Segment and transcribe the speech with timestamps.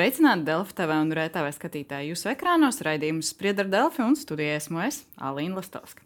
[0.00, 2.14] Sveicināti Delfi TV un RTV skatītāji.
[2.14, 6.00] Jūsu ekrānos raidījums Spriedra Delfi un studijā esmu es, Alīna Lastovska.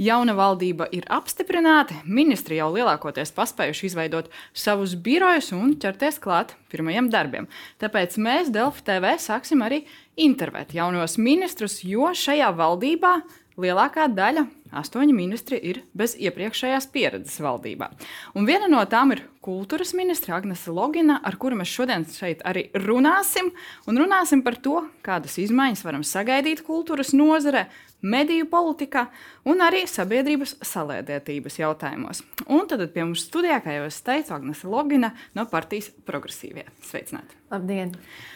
[0.00, 7.12] Jauna valdība ir apstiprināta, ministri jau lielākoties paspējuši izveidot savus birojus un ķerties klāt pirmajiem
[7.12, 7.50] darbiem.
[7.84, 9.82] Tāpēc mēs Delfi TV sāksim arī
[10.16, 13.18] intervēt jaunos ministrus, jo šajā valdībā
[13.60, 14.48] lielākā daļa
[14.80, 17.90] astoņi ministri ir bez iepriekšējās pieredzes valdībā.
[18.34, 22.66] Un viena no tām ir kultūras ministra Agnese Logina, ar kuru mēs šodien šeit arī
[22.74, 23.52] runāsim.
[23.88, 27.66] Un runāsim par to, kādas izmaiņas varam sagaidīt kultūras nozarē,
[28.04, 29.06] mediju politikā
[29.48, 32.22] un arī sabiedrības salēdētības jautājumos.
[32.52, 36.68] Un tad pie mums studijā, kā jau es teicu, Agnese Logina no partijas progresīvie.
[36.84, 37.40] Sveicināti!
[37.52, 37.94] Labdien!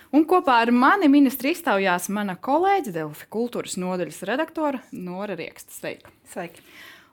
[0.08, 5.74] Un kopā ar mani ministri iztaujās mana kolēģe Delfi kultūras nodaļas redaktore Nora Rieksta.
[5.76, 6.12] Sveika!
[6.32, 6.64] Sveiki!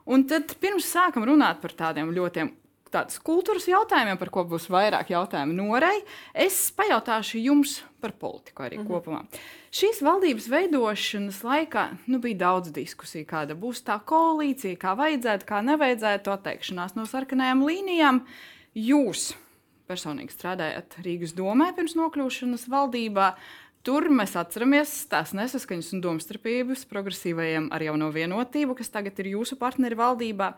[0.08, 2.46] Un tad pirms sākam runāt par tādiem ļoti
[2.94, 6.00] tādas kultūras jautājumiem, par ko būs vairāk jautājumu Norei,
[6.32, 8.92] es pajautāšu jums par politiku arī mm -hmm.
[8.94, 9.24] kopumā.
[9.70, 15.60] Šīs valdības veidošanas laikā nu, bija daudz diskusiju, kāda būs tā koalīcija, kā vajadzētu, kā
[15.62, 18.24] nevajadzētu atteikšanās no sarkanajām līnijām.
[18.74, 19.34] Jūs
[19.88, 23.30] personīgi strādājat Rīgas domē pirms nokļūšanas valdībā.
[23.86, 29.54] Tur mēs atceramies tās nesaskaņas un domstarpības progresīvajiem ar jauno vienotību, kas tagad ir jūsu
[29.60, 30.48] partneri valdībā.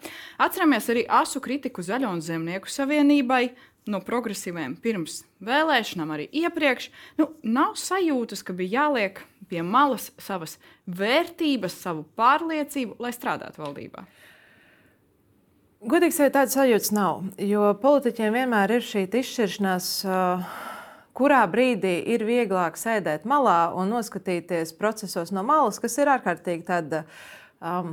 [0.41, 3.51] Atceramies arī asu kritiku Zaļo un Zemnieku savienībai
[3.93, 6.89] no progresīviem pirms vēlēšanām, arī iepriekš.
[7.21, 10.57] Nu, nav sajūtas, ka bija jāliek pie malas savas
[10.89, 14.09] vērtības, savu pārliecību, lai strādātu valdībā.
[15.79, 17.21] Godīgi sakot, tādas sajūtas nav.
[17.39, 19.91] Jo politiķiem vienmēr ir šī izšķiršanās,
[21.15, 27.05] kurā brīdī ir vieglāk sēdēt malā un noskatīties procesos no malas, kas ir ārkārtīgi tāda
[27.63, 27.93] um,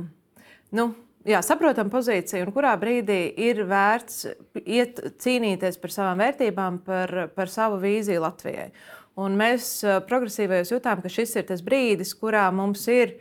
[0.74, 0.88] nu,
[1.30, 4.26] jā, saprotama pozīcija, un kurā brīdī ir vērts
[4.64, 8.72] iet, cīnīties par savām vērtībām, par, par savu vīziju Latvijai.
[9.14, 9.70] Un mēs
[10.10, 13.14] progresīvajos jutām, ka šis ir tas brīdis, kurā mums ir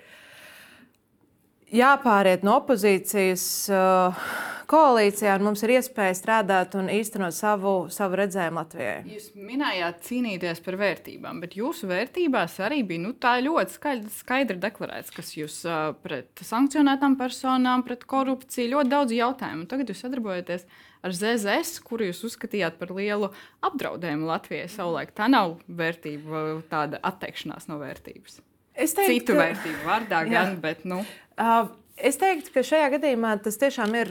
[1.70, 3.48] jāpāriet no opozīcijas.
[3.70, 8.98] Uh, koalīcijā, un mums ir iespēja strādāt un īstenot savu, savu redzējumu Latvijai.
[9.14, 15.14] Jūs minējāt cīnīties par vērtībām, bet jūsu vērtībās arī bija nu, ļoti skaidri, skaidri deklarēts,
[15.16, 15.62] kas jūs
[16.06, 19.70] pret sankcionētām personām, pret korupciju, ļoti daudz jautājumu.
[19.72, 20.68] Tagad jūs sadarbojaties
[21.06, 23.30] ar ZZS, kuru jūs uzskatījāt par lielu
[23.66, 25.14] apdraudējumu Latvijai savulaik.
[25.18, 28.42] Tā nav vērtība, tāda atteikšanās no vērtības.
[28.76, 30.84] Es teiktu, Citu vērtību vārdā gan, bet.
[30.88, 31.04] Nu.
[31.40, 34.10] Uh, Es teiktu, ka šajā gadījumā tas tiešām ir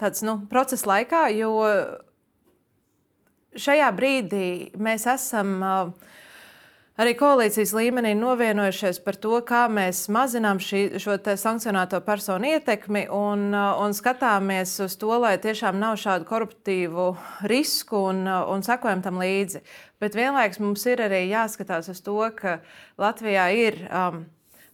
[0.00, 1.52] tāds nu, procesa laikā, jo
[3.56, 5.54] šajā brīdī mēs esam
[6.98, 13.52] arī koalīcijas līmenī novienojušies par to, kā mēs mazinām šī, šo sankcionēto personu ietekmi un,
[13.54, 17.10] un skatāmies uz to, lai tiešām nav šādu koruptīvu
[17.46, 19.62] risku un, un sekojam tam līdzi.
[20.02, 22.58] Bet vienlaikus mums ir arī jāskatās uz to, ka
[22.98, 23.86] Latvijā ir.
[23.86, 24.24] Um,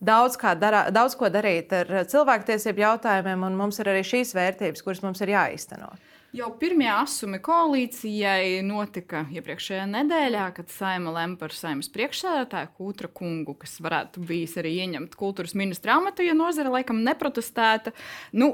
[0.03, 5.05] daudz, darā, daudz ko darīt ar cilvēktiesību jautājumiem, un mums ir arī šīs vērtības, kuras
[5.05, 5.93] mums ir jāizteno.
[6.33, 13.53] Jau pirmie asumi koalīcijai notika iepriekšējā nedēļā, kad Saima lem par saimnes priekšsēdētāju Kūtra kungu,
[13.61, 17.93] kas varētu bijis arī ieņemt kultūras ministra amatu, ja nozare laikam neprotestēta.
[18.33, 18.49] Nu,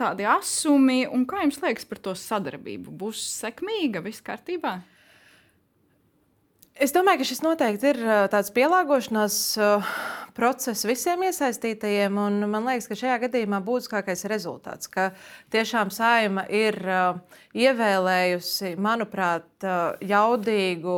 [0.00, 2.96] tādi asumi, un kā jums liekas par to sadarbību?
[3.04, 4.78] Būs sekmīga, viss kārtībā?
[6.80, 7.98] Es domāju, ka šis noteikti ir
[8.32, 9.34] tāds pielāgošanās
[10.32, 12.16] process visiem iesaistītajiem.
[12.48, 15.10] Man liekas, ka šajā gadījumā būtiskākais ir rezultāts, ka
[15.52, 16.78] tiešām saima ir
[17.52, 19.66] ievēlējusi, manuprāt,
[20.08, 20.96] jaudīgu,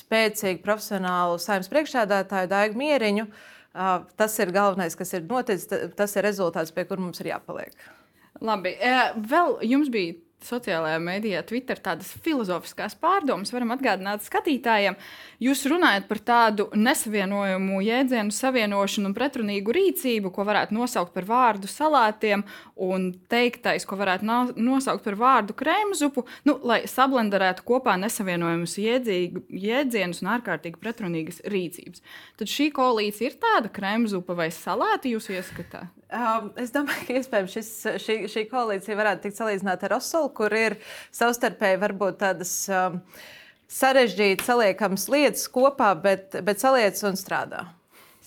[0.00, 3.28] spēcīgu, profesionālu saimnes priekšsēdētāju Daigu Mieriņu.
[4.16, 5.68] Tas ir galvenais, kas ir noticis,
[6.00, 7.76] tas ir rezultāts, pie kur mums ir jāpaliek.
[8.40, 8.72] Labi,
[9.28, 14.96] vēl jums bija sociālajā mēdījā, Twitter, tādas filozofiskās pārdomas, varam atgādināt skatītājiem.
[15.42, 21.70] Jūs runājat par tādu nesavienojumu jēdzienu, savienošanu un pretrunīgu rīcību, ko varētu nosaukt par vārdu
[21.70, 22.44] salātiem,
[22.80, 30.34] un teiktais, ko varētu nosaukt par vārdu krēmzupu, nu, lai sablenderētu kopā nesavienojumus jēdzienus un
[30.38, 32.04] ārkārtīgi pretrunīgas rīcības.
[32.40, 35.88] Tad šī koalīcija ir tāda krēmzupa vai salāti jūsu ieskatā?
[36.10, 37.72] Um, es domāju, ka iespējams šis,
[38.02, 40.78] šī, šī koalīcija varētu tikt salīdzināta ar Osolu, kur ir
[41.14, 42.98] savstarpēji varbūt tādas um,
[43.70, 47.68] sarežģītas, saliekamas lietas kopā, bet, bet saliec un strādā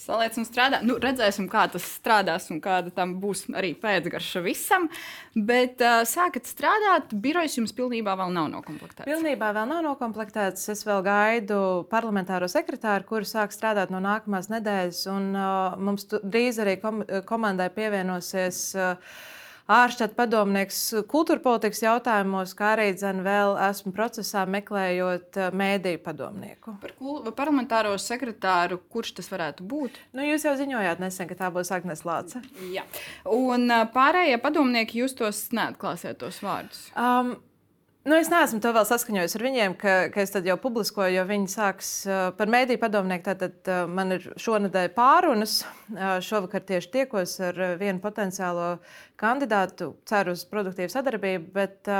[0.03, 0.79] saliec un strādā.
[0.85, 4.89] Nu, redzēsim, kā tas strādās un kāda tam būs arī pēcgarša visam.
[5.33, 9.05] Bet uh, sākat strādāt, birojs jums pilnībā vēl nav noklāpts.
[9.07, 10.67] Pilnībā vēl nav noklāpts.
[10.73, 11.59] Es vēl gaidu
[11.91, 15.05] parlamentāro sekretāru, kurš sāk strādāt no nākamās nedēļas.
[15.13, 18.65] Un, uh, mums drīz arī kom komandai pievienosies.
[18.77, 19.31] Uh,
[19.71, 20.79] āršķat padomnieks
[21.11, 26.75] kultūra politikas jautājumos, kā arī dzen, vēl esmu procesā meklējot eh, mēdīju padomnieku.
[26.81, 26.95] Par
[27.37, 30.01] parlamentāro sekretāru, kurš tas varētu būt?
[30.17, 32.43] Nu, jūs jau ziņojāt nesen, ka tā būs Agnēs Lāce.
[32.73, 32.85] Jā,
[33.29, 36.87] un pārējie padomnieki, jūs tos neatklāsiet tos vārdus.
[36.97, 37.37] Um,
[38.03, 41.51] Nu, es neesmu to vēl saskaņojis ar viņiem, ka, ka es jau publiskoju, jo viņi
[41.53, 43.23] sāks uh, par mēdīju padomnieku.
[43.29, 45.61] Tātad uh, man ir šonadēļ pārunas.
[45.87, 48.73] Uh, šovakar tieši tiekos ar vienu potenciālo
[49.15, 51.53] kandidātu, ceru uz produktīvu sadarbību.
[51.55, 51.93] Bet,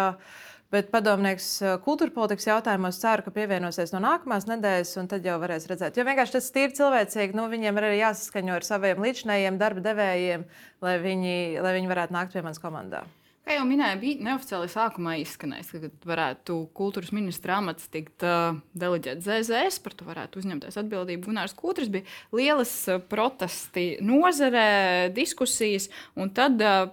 [0.74, 5.70] Bet padomnieks kultūra politikas jautājumos ceru, ka pievienosies no nākamās nedēļas, un tad jau varēs
[5.70, 6.00] redzēt.
[6.02, 7.38] Jo vienkārši tas ir cilvēcīgi.
[7.38, 10.50] Nu, viņiem ir arī jāsaskaņo ar saviem līdzinējiem darba devējiem,
[10.82, 13.06] lai viņi, lai viņi varētu nākt pie manas komandas.
[13.44, 19.28] Kā jau minēju, bija neoficiāli sākumā izskanējis, ka varētu kultūras ministra amats tikt uh, deleģēts
[19.28, 21.28] ZZS, par to varētu uzņemties atbildību.
[21.28, 26.88] Gunārs Kūtris bija lielas uh, protesti nozarē, diskusijas, un tad uh,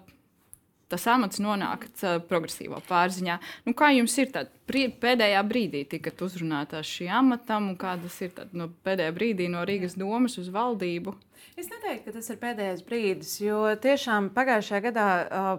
[0.90, 1.86] tas amats nonāk
[2.28, 3.38] progresīvo pārziņā.
[3.66, 8.54] Nu, kā jums ir tad pēdējā brīdī tikat uzrunāta šī amatam, un kādas ir tad,
[8.56, 11.14] no pēdējā brīdī no Rīgas domas uz valdību?
[11.58, 15.06] Es neteiktu, ka tas ir pēdējais brīdis, jo tiešām pagājušajā gadā,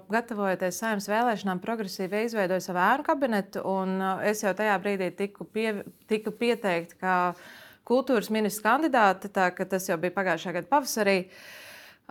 [0.10, 5.84] gatavojoties saimnes vēlēšanām, progresīvi izveidoja savu ēnu kabinetu, un es jau tajā brīdī tiku, pie,
[6.10, 7.18] tiku pieteikta kā
[7.88, 11.18] kultūras ministra kandidāte, tā ka tas jau bija pagājušā gada pavasarī.
[11.26, 11.61] Uh,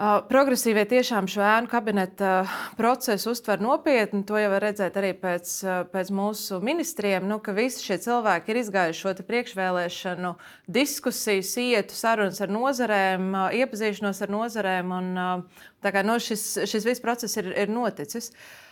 [0.00, 2.46] Progresīvie tiešām šo ēnu kabineta
[2.78, 4.22] procesu uztver nopietni.
[4.24, 5.50] To jau var redzēt arī pēc,
[5.92, 10.30] pēc mūsu ministriem, nu, ka visi šie cilvēki ir izgājuši šo priekšvēlēšanu
[10.72, 13.28] diskusiju, ietu sarunas ar nozarēm,
[13.60, 14.96] iepazīšanos ar nozarēm.
[15.02, 18.32] Un, no nu, šis, šis viss process ir, ir noticis.
[18.32, 18.69] Uh,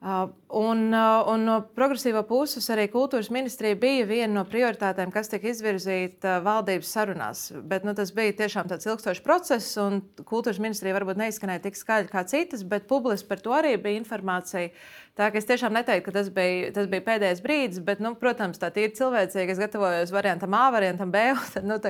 [0.00, 5.48] un, uh, un no progresīvā puses arī kultūras ministrija bija viena no prioritātēm, kas tika
[5.48, 7.46] izvirzīta valdības sarunās.
[7.64, 12.12] Bet nu, tas bija tiešām tāds ilgstošs process, un kultūras ministrija varbūt neizskanēja tik skaļi
[12.12, 14.68] kā citas, bet publiski par to arī bija informācija.
[15.16, 18.60] Tā ka es tiešām neteiktu, ka tas bija, tas bija pēdējais brīdis, bet, nu, protams,
[18.60, 19.56] tā ir cilvēcīgi.
[19.56, 21.80] Es gatavojos variantam A, variantam B, un tad, nu,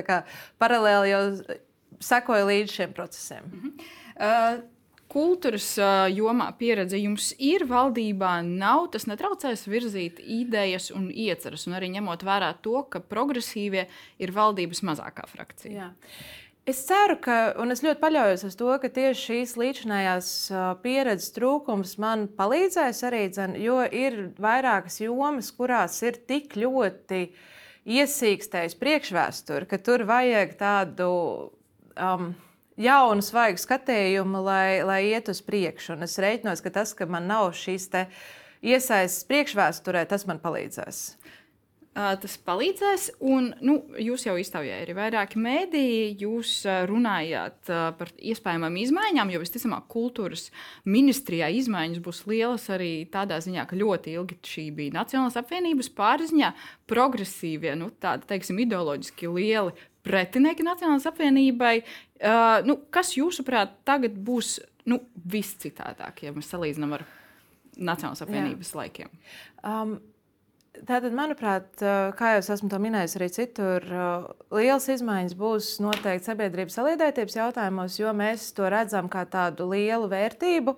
[0.62, 1.24] paralēli jau
[2.06, 3.50] sekoju līdz šiem procesiem.
[3.50, 3.92] Mm -hmm.
[4.22, 4.75] uh,
[5.12, 5.68] kultūras
[6.12, 12.24] jomā pieredze jums ir valdībā, nav tas netraucēs virzīt idejas un ieceras, un arī ņemot
[12.26, 13.86] vērā to, ka progresīvie
[14.22, 15.76] ir valdības mazākā frakcija.
[15.76, 15.92] Jā.
[16.66, 20.30] Es ceru, ka, un es ļoti paļaujos uz to, ka tieši šīs līdzinājās
[20.82, 27.20] pieredzes trūkums man palīdzēs arī, dzen, jo ir vairākas jomas, kurās ir tik ļoti
[27.86, 31.12] iesīkstējis priekšvēsture, ka tur vajag tādu.
[31.94, 32.34] Um,
[32.80, 35.94] jaunu, svaigu skatījumu, lai, lai iet uz priekšu.
[35.96, 37.88] Un es reiķinos, ka tas, ka man nav šīs
[38.66, 41.02] iesaistas priekšvēsturē, tas man palīdzēs.
[41.96, 46.10] Tas palīdzēs, un nu, jūs jau iztaujājāt arī vairāki mēdīji.
[46.20, 46.50] Jūs
[46.90, 50.50] runājāt par iespējamām izmaiņām, jo visticamāk, kultūras
[50.84, 56.52] ministrijā izmaiņas būs lielas arī tādā ziņā, ka ļoti ilgi šī bija Nacionālās apvienības pārziņā.
[56.92, 59.72] Progresīvie, nu, tādi, teiksim, ideoloģiski lieli
[60.06, 61.76] pretinieki Nacionālajai apvienībai.
[62.16, 64.56] Uh, nu, kas jūsuprāt tagad būs
[64.90, 67.06] nu, viscitādāk, ja mēs salīdzinām ar
[67.76, 68.82] Nacionālās apvienības Jā.
[68.82, 69.16] laikiem?
[69.66, 69.98] Um,
[70.76, 71.70] Tātad, manuprāt,
[72.18, 73.84] kā jau esmu to minējis arī citur,
[74.52, 80.76] liels izmaiņas būs noteikti sabiedrības saliedētības jautājumos, jo mēs to redzam kā tādu lielu vērtību.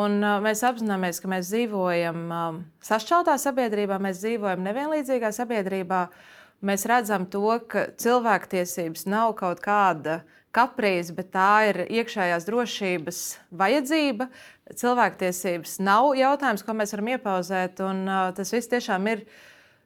[0.00, 0.16] Un
[0.46, 2.22] mēs apzināmies, ka mēs dzīvojam
[2.88, 6.06] sašķeltā sabiedrībā, mēs dzīvojam nevienlīdzīgā sabiedrībā.
[6.08, 10.22] Uh, mēs redzam to, ka cilvēktiesības nav kaut kāda
[10.54, 13.22] kaprīze, bet tā ir iekšējās drošības
[13.58, 14.28] vajadzība.
[14.80, 19.26] Cilvēktiesības nav jautājums, ko mēs varam iepauzēt, un uh, tas viss tiešām ir.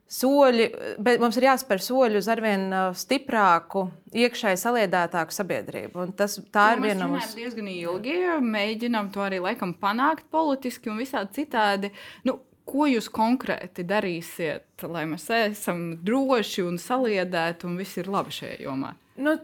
[0.08, 0.70] Soļi,
[1.04, 2.62] bet mums ir jāspēr soļi uz arvien
[2.97, 3.82] stiprāku,
[4.16, 6.00] iekšēji saliedētāku sabiedrību.
[6.00, 7.26] Un tas, tā to ir viena no mums.
[7.26, 11.92] Mēs diezgan ilgi mēģinām to arī laikam panākt politiski un visādi citādi.
[12.25, 12.38] Nu,
[12.69, 18.59] ko jūs konkrēti darīsiet, lai mēs esam droši un saliedēti un viss ir labi šajā
[18.67, 18.95] jomā?
[19.19, 19.35] Nu,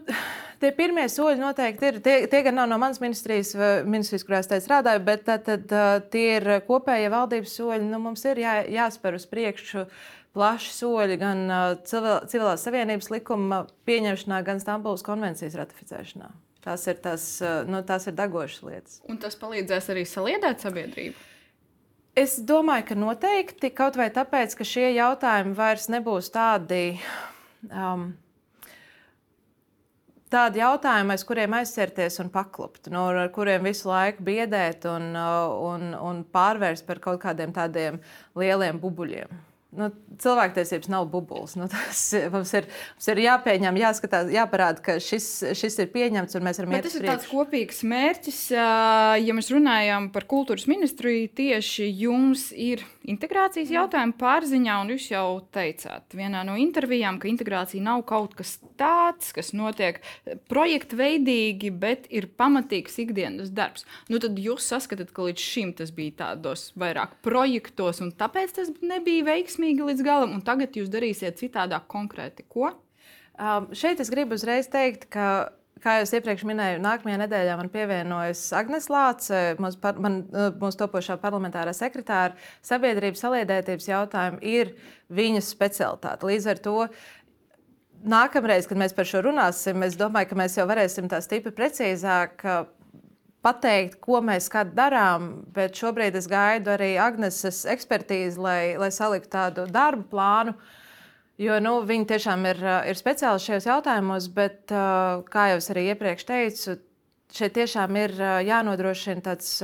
[0.61, 1.97] tie pirmie soļi noteikti ir.
[2.03, 3.51] Tie, tie gan nav no manas ministrijas,
[3.83, 5.73] ministrijas kurā es strādāju, bet tad, tad,
[6.13, 7.89] tie ir kopējie valdības soļi.
[7.89, 9.83] Nu, mums ir jā, jāspēr uz priekšu
[10.35, 11.43] plaši soļi gan
[11.87, 16.31] civil, civilās savienības likuma pieņemšanā, gan Stambulas konvencijas ratificēšanā.
[16.65, 17.29] Tās ir, tās,
[17.69, 18.99] nu, tās ir degošas lietas.
[19.11, 21.34] Un tas palīdzēs arī saliedēt sabiedrību.
[22.15, 26.95] Es domāju, ka noteikti kaut vai tāpēc, ka šie jautājumi vairs nebūs tādi.
[27.67, 28.13] Um,
[30.35, 35.53] Tādi jautājumi, aiz kuriem aizsērties un paklupt, no nu, kuriem visu laiku biedēt un, uh,
[35.69, 38.01] un, un pārvērst par kaut kādiem tādiem
[38.35, 39.29] lieliem bubuļiem.
[39.77, 39.89] Nu,
[40.21, 41.55] cilvēktiesības nav bubulis.
[41.59, 42.01] Nu, tas,
[42.33, 45.27] mums, ir, mums ir jāpieņem, jāskatās, jāparāda, ka šis,
[45.57, 47.01] šis ir pieņemts un mēs varam iet uz priekšu.
[47.01, 48.41] Tas ir tāds kopīgs mērķis.
[49.25, 55.25] Ja mēs runājam par kultūras ministriju, tieši jums ir integrācijas jautājumi pārziņā, un jūs jau
[55.53, 60.01] teicāt vienā no intervijām, ka integrācija nav kaut kas tāds, kas notiek
[60.51, 63.85] projekta veidīgi, bet ir pamatīgs ikdienas darbs.
[64.09, 68.73] Nu, tad jūs saskatāt, ka līdz šim tas bija tādos vairāk projektos, un tāpēc tas
[68.81, 72.45] nebija veiksmīgi veiksmīgi līdz galam, un tagad jūs darīsiet citādāk konkrēti.
[72.47, 72.73] Ko?
[73.35, 75.51] Um, šeit es gribu uzreiz teikt, ka
[75.83, 80.79] kā jau iepriekš minēju, nākamajā nedēļā man pievienojas Agnēs Lāce, mūsu, par, man, uh, mūsu
[80.79, 82.35] topošā parlamentārā sekretāra.
[82.63, 84.75] Sabiedrības saliedētības jautājumi ir
[85.09, 86.29] viņas specialitāte.
[86.29, 86.77] Līdz ar to
[88.05, 92.45] nākamreiz, kad mēs par šo runāsim, es domāju, ka mēs jau varēsim tā stipri precīzāk
[93.45, 99.67] pateikt, ko mēs darām, bet šobrīd es gaidu arī Agneses ekspertīzi, lai, lai saliktu tādu
[99.69, 100.55] darbu plānu.
[101.37, 106.27] Jo nu, viņi tiešām ir, ir speciāli šajos jautājumos, bet, kā jau es arī iepriekš
[106.29, 106.77] teicu,
[107.35, 108.15] šeit tiešām ir
[108.47, 109.57] jānodrošina tāds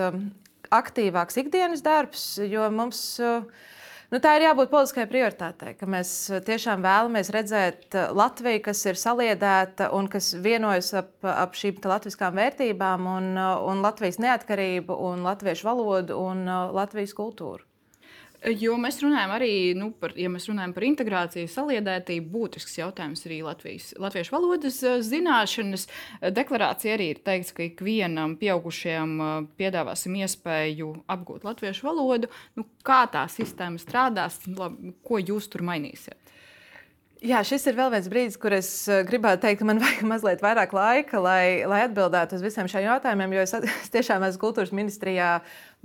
[0.71, 3.45] aktīvāks ikdienas darbs, jo mums ir
[4.11, 8.83] Nu, tā ir jābūt politiskai prioritātei, ka mēs eh, tiešām vēlamies redzēt eh, Latviju, kas
[8.91, 14.99] ir saliedēta un kas vienojas ap, ap šīm latviskām vērtībām, un, eh, un Latvijas neatkarību,
[15.13, 16.43] un latviešu valodu un
[16.75, 17.63] Latvijas kultūru.
[18.41, 23.91] Jo mēs runājam arī nu, par, ja runājam par integrāciju, saliedētību, būtisks jautājums arī Latvijas,
[24.01, 25.85] latviešu valodas eh, zināšanas.
[26.33, 32.31] Deklarācija arī ir teikts, ka ikvienam pieaugušajam eh, piedāvāsim iespēju apgūt latviešu valodu.
[32.57, 36.17] Nu, kā tā sistēma strādās, labi, ko jūs tur mainīsiet?
[37.21, 40.39] Jā, šis ir vēl viens brīdis, kur es eh, gribētu teikt, ka man vajag mazliet
[40.41, 44.73] vairāk laika, lai, lai atbildētu uz visiem šiem jautājumiem, jo es, es tiešām esmu kultūras
[44.73, 45.35] ministrijā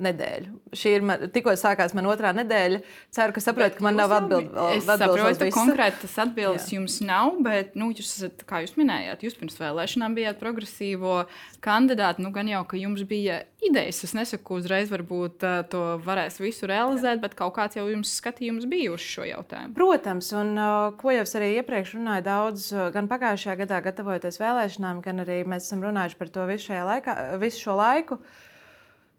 [0.02, 0.52] nedēļu.
[0.76, 2.82] Šī ir man, tikko sākās mana otrā nedēļa.
[3.16, 4.52] Ceru, ka saprotat, ka man nav atbildes.
[4.76, 6.76] Es saprotu, ka konkrētas atbildes jā.
[6.76, 11.22] jums nav, bet, nu, jūs esat, kā jūs minējāt, jūs pirms vēlēšanām bijāt progresīvo
[11.64, 12.24] kandidāti.
[12.24, 14.02] Nu, gan jau, ka jums bija idejas.
[14.04, 18.68] Es nesaku, uzreiz varbūt uh, to varēs visu realizēt, bet kaut kāds jau jums skatījums
[18.68, 19.72] bija uz šo jautājumu.
[19.78, 24.40] Protams, un uh, ko jau es arī iepriekš runāju daudz, uh, gan pagājušajā gadā, gatavojoties
[24.42, 28.20] vēlēšanām, gan arī mēs esam runājuši par to visu, laikā, visu šo laiku.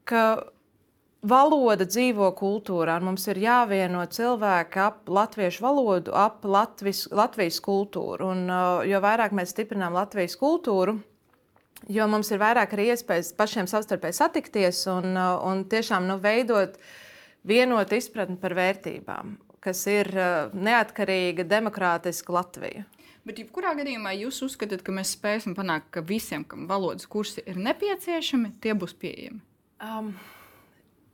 [0.08, 0.22] Ka
[1.28, 2.98] Valoda dzīvo kultūrā.
[3.04, 8.30] Mums ir jāvieno cilvēki ap latviešu valodu, ap Latvis, Latvijas kultūru.
[8.32, 10.96] Un, uh, jo vairāk mēs stiprinām Latvijas kultūru,
[11.92, 16.78] jo mums ir vairāk arī iespējas pašiem savstarpēji satikties un, uh, un tiešām nu, veidot
[17.48, 22.86] vienotu izpratni par vērtībām, kas ir uh, neatkarīga, demokrātiska Latvija.
[23.28, 27.60] Bet, jebkurā gadījumā, jūs uzskatāt, ka mēs spēsim panākt, ka visiem, kam valodas kursi ir
[27.60, 29.44] nepieciešami, tie būs pieejami?
[29.84, 30.14] Um,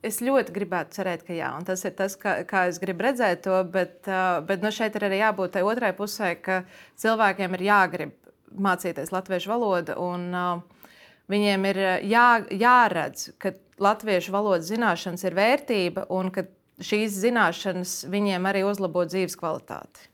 [0.04, 3.44] Es ļoti gribētu cerēt, ka jā, un tas ir tas, kā, kā es gribu redzēt
[3.46, 6.62] to, bet, uh, bet nu, šeit ir arī jābūt tai otrai pusē, ka
[7.00, 8.12] cilvēkiem ir jāgrib
[8.54, 10.90] mācīties latviešu valodu, un uh,
[11.32, 11.80] viņiem ir
[12.10, 16.46] jā, jāredz, ka latviešu valodas zināšanas ir vērtība un ka
[16.84, 20.10] šīs zināšanas viņiem arī uzlabo dzīves kvalitāti.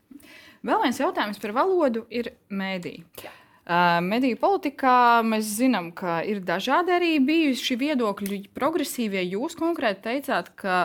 [0.66, 3.30] Vēl viens jautājums par valodu ir mēdīte.
[4.02, 8.38] Mediju politikā mēs zinām, ka ir dažādi arī bijuši viedokļi.
[8.57, 10.79] Progresīvie jūs konkrēti teicāt, ka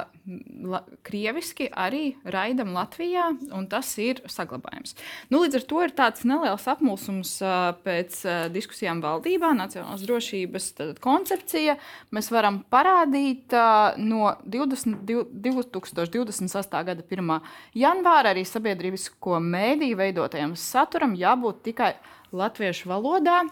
[0.65, 4.95] la, krieviski arī raidam Latvijā, un tas ir saglabājams.
[5.29, 7.35] Nu, līdz ar to ir tāds neliels apmulsums
[7.85, 8.17] pēc
[8.55, 10.71] diskusijām valdībā, nacionālās drošības
[11.03, 11.77] koncepcija.
[12.15, 13.53] Mēs varam parādīt
[14.01, 16.83] no 20, 2028.
[16.89, 17.33] gada 1.
[17.77, 21.93] janvāra arī sabiedrisko mēdīju veidotajam saturam jābūt tikai
[22.35, 23.43] latviešu valodā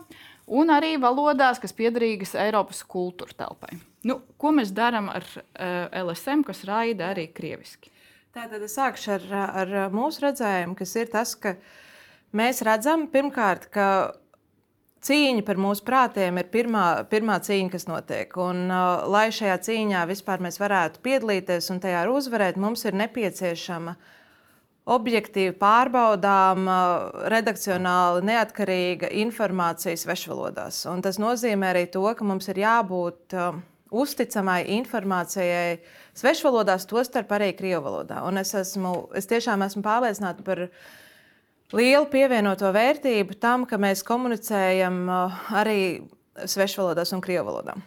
[0.48, 3.77] un arī valodās, kas piederīgas Eiropas kultūra telpai.
[4.07, 7.91] Nu, ko mēs darām ar uh, eh, LSM, kas raida arī krieviski?
[8.33, 9.29] Tātad es sākšu ar,
[9.63, 11.53] ar mūsu redzējumu, kas ir tas, ka
[12.33, 13.88] mēs redzam pirmkārt, ka
[15.05, 18.36] cīņa par mūsu prātiem ir pirmā, pirmā cīņa, kas notiek.
[18.41, 23.95] Un, uh, lai šajā cīņā vispār mēs varētu piedalīties un tajā uzvarēt, mums ir nepieciešama
[23.95, 24.12] uh,
[24.83, 26.67] objektīvi pārbaudām,
[27.31, 30.83] redakcionāli neatkarīga informācija svešvalodās.
[30.91, 33.38] Un tas nozīmē arī to, ka mums ir jābūt
[33.94, 35.78] uzticamai informācijai
[36.18, 38.24] svešvalodās, tostarp arī krievu valodā.
[38.28, 40.66] Un es, esmu, es tiešām esmu pārliecināta par
[41.74, 45.04] lielu pievienoto vērtību tam, ka mēs komunicējam
[45.62, 45.80] arī
[46.50, 47.78] svešvalodās un krievu valodā.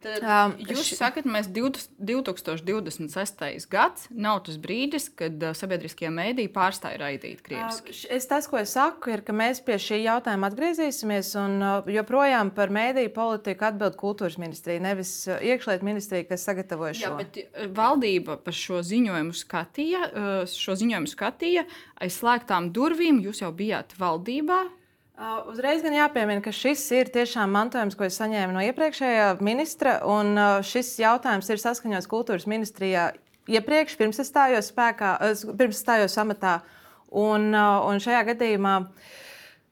[0.00, 0.96] Tad um, jūs š...
[0.96, 3.66] sakat, mēs 2026.
[3.68, 7.92] gads nav tas brīdis, kad uh, sabiedriskie mēdīji pārstāja raidīt krieviski.
[7.92, 11.84] Uh, es, tas, ko es saku, ir, ka mēs pie šī jautājuma atgriezīsimies, un uh,
[11.92, 17.04] joprojām par mēdīju politiku atbild kultūras ministrija, nevis iekšlietu ministrija, kas sagatavoja šo.
[17.04, 17.32] Jā, bet
[17.76, 20.00] valdība par šo ziņojumu skatīja,
[20.48, 21.68] šo ziņojumu skatīja
[22.00, 23.20] aiz slēgtām durvīm.
[23.28, 24.79] Jūs jau bijāt valdībā.
[25.20, 29.98] Uh, uzreiz gan jāpiemina, ka šis ir tiešām mantojums, ko es saņēmu no iepriekšējā ministra.
[30.08, 33.10] Un, uh, šis jautājums ir saskaņots kultūras ministrijā
[33.50, 35.18] iepriekš, pirms es stājos, spēkā,
[35.60, 36.62] pirms stājos amatā.
[37.10, 39.10] Un, uh, un šajā gadījumā uh,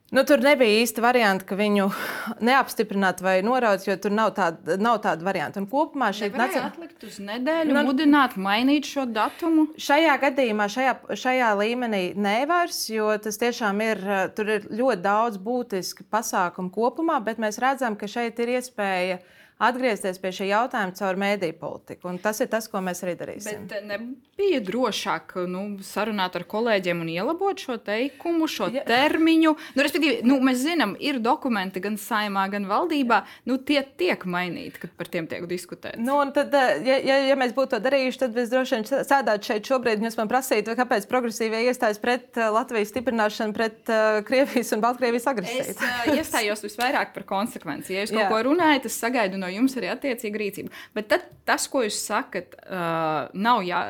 [0.08, 1.90] Nu, tur nebija īsti varianti, ka viņu
[2.48, 5.60] neapstiprinātu vai noraudzītu, jo tur nav tāda, nav tāda varianta.
[5.60, 6.68] Un kopumā šeit nāca nacion...
[6.70, 9.66] atlikt uz nedēļu, nu, mudināt, mainīt šo datumu.
[9.76, 14.00] Šajā gadījumā, šajā, šajā līmenī nevairs, jo tas tiešām ir,
[14.38, 19.20] tur ir ļoti daudz būtiski pasākumu kopumā, bet mēs redzam, ka šeit ir iespēja
[19.58, 22.08] atgriezties pie šī jautājuma caur mēdīju politiku.
[22.12, 23.66] Un tas ir tas, ko mēs arī darīsim.
[23.70, 28.84] Bet nebija drošāk nu, sarunāt ar kolēģiem un ielabot šo teikumu, šo ja.
[28.86, 29.54] termiņu.
[29.74, 33.24] Nu, respektīvi, nu, mēs zinām, ir dokumenti gan saimā, gan valdībā.
[33.50, 35.98] Nu, tie tiek mainīti, kad par tiem tiek diskutēts.
[36.02, 39.50] Nu, tad, eh, ja, ja, ja mēs būtu to darījuši, tad mēs droši vien sēdētu
[39.50, 40.06] šeit šobrīd.
[40.06, 45.66] Jūs man prasītu, kāpēc progresīvie iestājas pret Latvijas stiprināšanu, pret uh, Krievijas un Baltkrievijas agresiju.
[45.74, 47.96] Es uh, iestājos visvairāk par konsekvenci.
[47.96, 48.30] Ja jūs kaut Jā.
[48.30, 50.74] ko runājat, es sagaidu no no jums arī attiecīga rīcība.
[50.96, 53.80] Bet tad, tas, ko jūs sakat, uh, nav jā,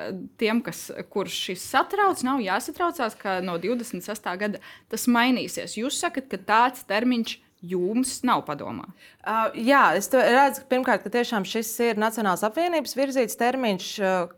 [0.41, 4.33] tiem, kas, kurš šis satrauc, nav jāsatraucās, ka no 26.
[4.41, 4.63] gada
[4.93, 5.79] tas mainīsies.
[5.81, 7.39] Jūs sakat, ka tāds termiņš
[7.69, 8.87] jums nav padomā?
[9.27, 13.95] Uh, jā, es redzu, pirmkārt, ka tiešām šis ir Nacionālās apvienības virzīts termiņš.
[13.99, 14.35] Uh,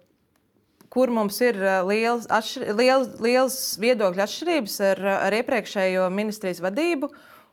[0.90, 1.54] kur mums ir
[1.86, 7.12] liels, atšķir, liels, liels viedokļu atšķirības ar, ar iepriekšējo ministrijas vadību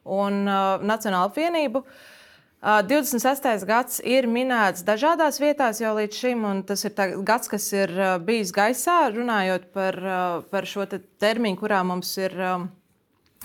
[0.09, 1.83] un uh, Nacionālo apvienību.
[1.83, 2.15] Uh,
[2.61, 3.65] 26.
[3.69, 7.93] gads ir minēts dažādās vietās jau līdz šim, un tas ir gads, kas ir
[8.25, 9.99] bijis gaisā, runājot par,
[10.49, 12.33] par šo te termiņu, kurā mums ir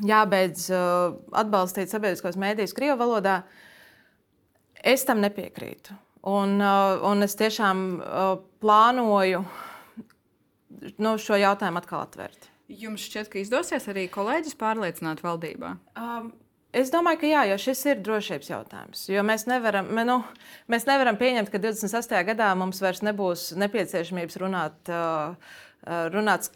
[0.00, 3.36] jābeidz atbalstīt sabiedriskos mēdījus Krievijas valodā.
[4.82, 5.94] Es tam nepiekrītu.
[6.32, 7.84] Un, un es tiešām
[8.62, 9.42] plānoju
[11.02, 12.48] nu, šo jautājumu atkal atvērt.
[12.72, 15.74] Jums šķiet, ka izdosies arī kolēģis pārliecināt valdībā?
[15.98, 16.30] Um,
[16.72, 19.02] Es domāju, ka jā, jo šis ir drošības jautājums.
[19.12, 20.22] Jo mēs nevaram, nu,
[20.72, 22.22] mēs nevaram pieņemt, ka 28.
[22.30, 24.92] gadā mums vairs nebūs nepieciešamības runāt,
[26.14, 26.48] runāt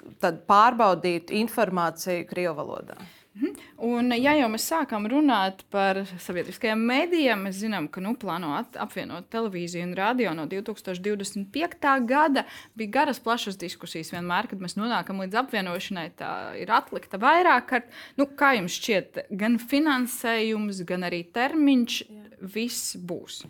[0.48, 2.96] pārbaudīt informāciju Krievijas valodā.
[3.36, 3.52] Mhm.
[3.84, 9.28] Un, ja jau mēs sākam runāt par sabiedriskajiem mēdījiem, mēs zinām, ka nu, plāno apvienot
[9.32, 11.90] televīziju un radio no 2025.
[12.08, 12.46] gada.
[12.78, 16.06] Bija garas, plašas diskusijas vienmēr, kad mēs nonākam līdz apvienošanai.
[16.16, 17.92] Tā ir atlikta vairāk kārt.
[18.16, 22.00] Nu, kā jums šķiet, gan finansējums, gan arī termiņš,
[22.56, 23.42] viss būs?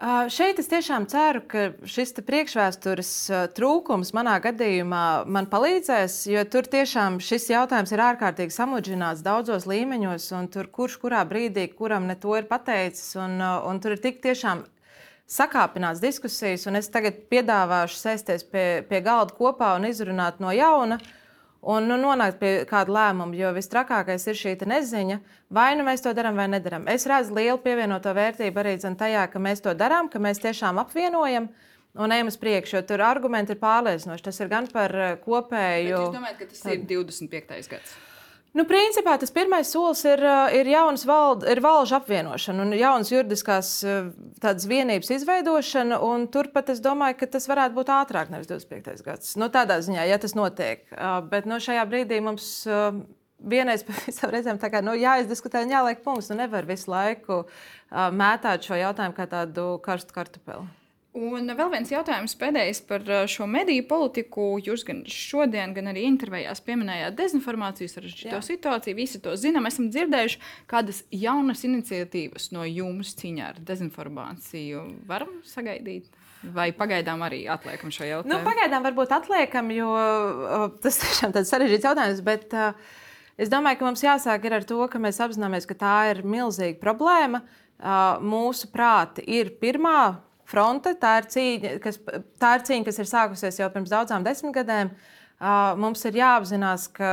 [0.00, 3.10] Šeit es tiešām ceru, ka šis priekšvēstures
[3.52, 10.30] trūkums manā gadījumā man palīdzēs, jo tur tiešām šis jautājums ir ārkārtīgi samudžināts daudzos līmeņos,
[10.38, 14.22] un tur kurš kurā brīdī kuram ne to ir pateicis, un, un tur ir tik
[14.24, 14.64] tiešām
[15.28, 20.96] sakāpināts diskusijas, un es tagad piedāvāšu sēsties pie, pie galda kopā un izrunāt no jauna.
[20.96, 21.19] Uh,
[21.62, 23.36] un nu, nonākt pie kāda lēmuma.
[23.36, 25.20] Jo visstrakākais ir šī neziņa,
[25.52, 26.88] vai nu mēs to darām vai nedarām.
[26.88, 31.50] Es redzu lielu pievienoto vērtību arī tajā, ka mēs to darām, ka mēs tiešām apvienojam.
[31.98, 34.22] Un ejam uz priekšu, jo tur argumenti ir pārliecinoši.
[34.22, 35.90] Tas ir gan par eh, kopēju.
[35.90, 37.66] Bet jūs domājat, ka tas ir 25.
[37.72, 37.96] gads?
[38.50, 40.22] Nu, principā tas pirmais solis ir,
[40.58, 44.08] ir jaunas vald, ir valžu apvienošana un jaunas juridiskās eh,
[44.72, 46.00] vienības izveidošana.
[46.34, 49.04] Turpat es domāju, ka tas varētu būt ātrāk, nevis 25.
[49.06, 49.36] gads.
[49.38, 50.82] Nu, tādā ziņā, ja tas notiek.
[51.30, 52.50] Bet no nu, šajā brīdī mums
[53.38, 56.32] vienreiz pēc visām reizēm kā, nu, jāizdiskutē un jāliek punkts.
[56.32, 57.44] Nu, nevar visu laiku
[57.90, 60.66] mētāt šo jautājumu kā tādu karstu kartupeli.
[61.18, 64.44] Un vēl viens jautājums pēdējais par uh, šo mediju politiku.
[64.62, 68.98] Jūs gan šodien, gan arī intervijās pieminējāt dezinformāciju, sarežģīto situāciju.
[68.98, 69.66] Visi to zinām.
[69.66, 70.38] Esam dzirdējuši
[70.70, 74.86] kādas jaunas iniciatīvas no jums cīņā ar dezinformāciju.
[75.10, 76.06] Varam sagaidīt?
[76.54, 78.30] Vai pagaidām arī atliekam šo jautājumu?
[78.30, 79.90] Nu, pagaidām varbūt atliekam, jo
[80.80, 82.26] tas tiešām ir sarežģīts jautājums.
[82.26, 82.98] Bet, uh,
[83.40, 87.40] Es domāju, ka mums jāsāk ar to, ka mēs apzināmies, ka tā ir milzīga problēma.
[87.80, 90.94] Uh, mūsu prāti ir pirmā fronte.
[91.00, 92.00] Tā ir cīņa, kas,
[92.42, 94.92] tā ir, cīņa, kas ir sākusies jau pirms daudzām desmitgadēm.
[95.80, 97.12] Mums ir jāapzinās, ka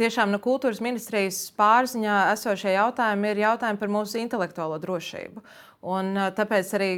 [0.00, 5.44] tiešām no kultūras ministrijas pārziņā esošie jautājumi ir jautājumi par mūsu intelektuālo drošību.
[5.90, 6.90] Un, tāpēc arī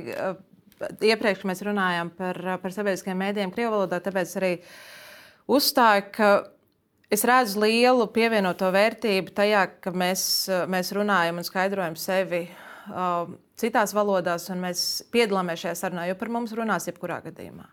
[1.13, 4.53] iepriekš mēs runājām par, par sabiedriskajiem mēdījiem Krievijas valodā, tāpēc arī
[5.51, 6.31] uzstāju, ka
[7.13, 10.25] es redzu lielu pievienoto vērtību tajā, ka mēs,
[10.71, 12.47] mēs runājam un skaidrojam sevi
[13.61, 17.69] citās valodās, un mēs piedalāmies šajā sarunā, jo par mums runās jebkurā gadījumā.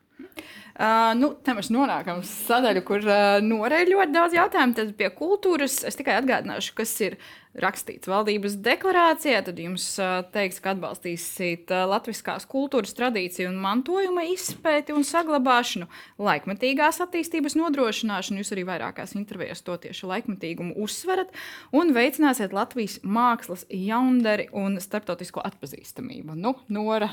[0.79, 4.77] Uh, nu, te mēs nonākam uz sadaļu, kur uh, norēģi ļoti daudz jautājumu.
[4.77, 7.17] Tad pie kultūras es tikai atgādināšu, kas ir
[7.57, 9.85] rakstīts valdības deklarācijā, tad jums
[10.33, 15.87] teiks, ka atbalstīsiet latviskās kultūras tradīciju un mantojuma izpēti un saglabāšanu,
[16.21, 18.43] laikmetīgās attīstības nodrošināšanu.
[18.43, 21.33] Jūs arī vairākās intervijās to tieši laikmetīgumu uzsverat
[21.75, 26.37] un veicināsiet Latvijas mākslas jaundari un starptautisko atpazīstamību.
[26.37, 27.09] Nu, Nora,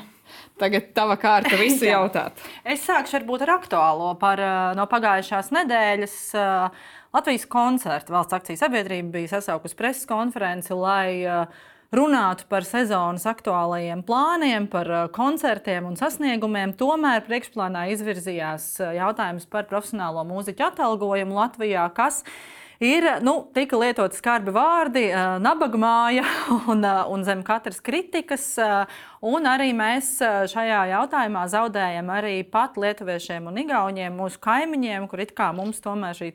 [0.61, 2.37] tagad tava kārta visu jautāt.
[2.65, 4.43] es sākšu varbūt ar aktuālo par
[4.79, 6.19] no pagājušās nedēļas.
[7.17, 11.65] Latvijas koncerta valsts akciju sabiedrība bija sasaukusi preses konferenci, lai uh,
[11.95, 16.75] runātu par sezonas aktuālajiem plāniem, par koncertiem un sasniegumiem.
[16.79, 22.56] Tomēr priekšplānā izvirzījās jautājums par profesionālo mūziķu atalgojumu Latvijā, kas ir
[23.25, 25.07] nu, tika lietoti skarbi vārdi,
[25.41, 26.25] nabaga māja
[26.73, 28.45] un, un zem katras kritikas.
[29.27, 30.19] Un arī mēs
[30.53, 36.19] šajā jautājumā zaudējam arī pat lietuviešiem un igauniem, mūsu kaimiņiem, kur it kā mums tomēr
[36.19, 36.31] šī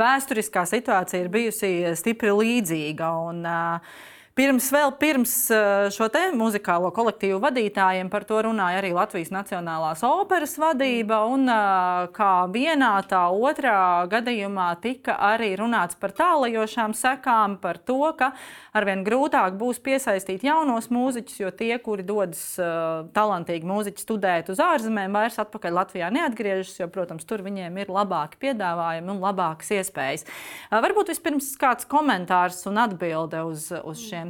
[0.00, 1.70] vēsturiskā situācija ir bijusi
[2.00, 3.12] stipri līdzīga.
[3.28, 4.02] Un, uh,
[4.34, 10.00] Pirms, vēl pirms eh, šo te muzikālo kolektīvu vadītājiem par to runāja arī Latvijas Nacionālās
[10.08, 11.20] operas vadība.
[11.30, 18.10] Un, eh, kā vienā, tā otrā gadījumā tika arī runāts par tālajošām sekām, par to,
[18.18, 18.32] ka
[18.74, 24.58] arvien grūtāk būs piesaistīt jaunos mūziķus, jo tie, kuri dodas uh, talantīgi mūziķi studēt uz
[24.58, 30.26] ārzemēm, vairs atpakaļ Latvijā neatgriežas, jo, protams, tur viņiem ir labāki piedāvājumi un labākas iespējas.
[30.74, 34.23] Varbūt vispirms kāds komentārs un atbilde uz, uz šiem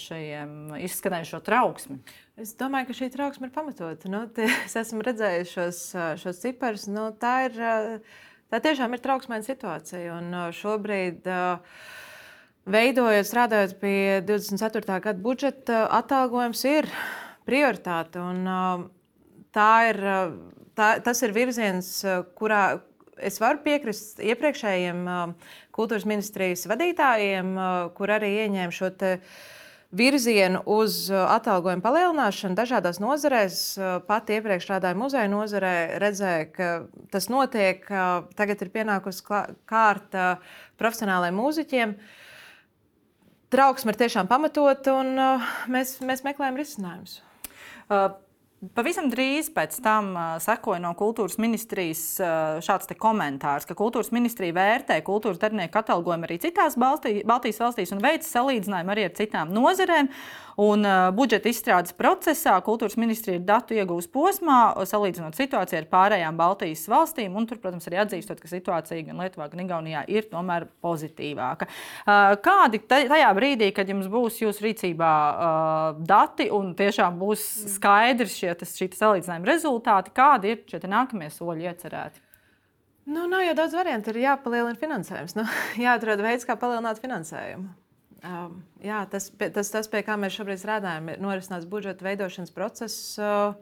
[0.00, 1.98] šiem izskanējušo trauksmi?
[2.40, 4.10] Es domāju, ka šī trauksme ir pamatota.
[4.12, 5.80] Nu, te, es esmu redzējis šos,
[6.22, 6.86] šos ciparus.
[6.90, 8.04] Nu, tā, ir,
[8.52, 10.18] tā tiešām ir trauksmēna situācija.
[10.18, 11.26] Un šobrīd,
[12.70, 15.00] veidojot, strādājot pie 24.
[15.08, 16.90] gada budžeta, atalgojums ir
[17.48, 18.22] prioritāte.
[18.22, 18.46] Un,
[19.56, 20.04] tā ir,
[20.78, 21.96] tā, tas ir virziens,
[22.38, 22.64] kurā
[23.26, 25.06] es varu piekrist iepriekšējiem
[25.74, 27.56] kultūras ministrijas vadītājiem,
[27.96, 28.90] kur arī ieņēma šo
[29.90, 33.58] virzienu uz atalgojumu palielināšanu dažādās nozarēs.
[34.06, 36.70] Pat iepriekš strādāja muzeja nozarē, redzēja, ka
[37.10, 37.84] tas notiek.
[38.38, 39.26] Tagad ir pienākusi
[39.70, 40.30] kārta
[40.78, 41.94] profesionālajiem mūziķiem.
[43.50, 45.16] Trauksme ir tiešām pamatota, un
[45.74, 47.20] mēs, mēs meklējam risinājumus.
[47.90, 48.12] Uh.
[48.60, 54.52] Pavisam drīz pēc tam uh, sekoja no kultūras ministrijas uh, šāds komentārs, ka kultūras ministrija
[54.52, 59.54] vērtē kultūras darbinieku atalgojumu arī citās Baltī, Baltijas valstīs un veic salīdzinājumu arī ar citām
[59.56, 60.12] nozarēm.
[60.60, 66.36] Un uh, budžeta izstrādes procesā kultūras ministrija ir datu iegūs posmā, salīdzinot situāciju ar pārējām
[66.36, 67.38] Baltijas valstīm.
[67.38, 71.70] Un tur, protams, arī atzīstot, ka situācija gan Lietuvā, gan Igaunijā ir tomēr pozitīvāka.
[72.04, 77.46] Uh, kādi tajā brīdī, kad jums būs jūsu rīcībā uh, dati un tiešām būs
[77.78, 82.20] skaidrs šie šie salīdzinājuma rezultāti, kādi ir šie nākamie soļi iecerēti?
[83.10, 84.12] Nu, nav jau daudz variantu.
[84.12, 85.38] Ir jāpalielina finansējums.
[85.38, 85.46] Nu,
[85.86, 87.72] jāatrod veids, kā palielināt finansējumu.
[88.20, 93.14] Um, jā, tas, tas, tas, pie kā mēs šobrīd strādājam, ir norisināts budžeta veidošanas process.
[93.16, 93.54] Uh,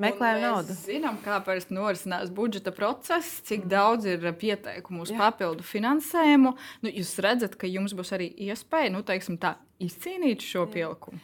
[0.00, 0.72] Meklējam naudu.
[0.72, 3.72] Mēs zinām, kāpēc norisinās budžeta process, cik mm.
[3.72, 5.18] daudz ir pieteikumu uz Jā.
[5.20, 6.54] papildu finansējumu.
[6.84, 10.72] Nu, jūs redzat, ka jums būs arī iespēja nu, teiksim, tā, izcīnīt šo Jā.
[10.76, 11.20] pielikumu.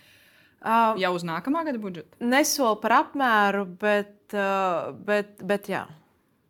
[0.67, 2.19] Uh, jau uz nākamā gada budžetu?
[2.27, 5.85] Nesolu par apmēru, bet, uh, bet, bet jā,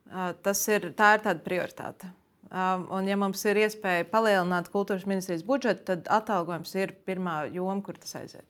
[0.09, 2.11] uh, tas ir, tā ir tāda prioritāte.
[2.47, 7.81] Um, un, ja mums ir iespēja palielināt kultūras ministrijas budžetu, tad atalgojums ir pirmā joma,
[7.83, 8.47] kur tas aiziet.